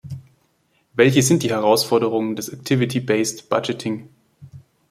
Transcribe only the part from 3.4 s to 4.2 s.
budgeting?